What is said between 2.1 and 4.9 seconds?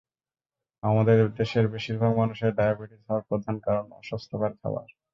মানুষের ডায়াবেটিস হওয়ার প্রধান কারণ অস্বাস্থ্যকর খাবার।